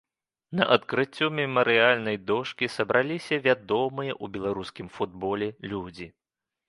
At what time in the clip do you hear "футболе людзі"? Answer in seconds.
4.97-6.07